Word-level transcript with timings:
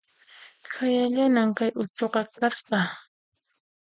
Hayallañan 0.73 1.49
kay 1.57 1.71
uchuqa 1.81 2.21
kasqa 2.39 2.79